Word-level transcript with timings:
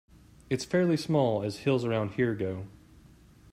It's 0.49 0.65
fairly 0.65 0.97
small 0.97 1.43
as 1.43 1.57
hills 1.57 1.85
around 1.85 2.13
here 2.13 2.33
go. 2.33 2.65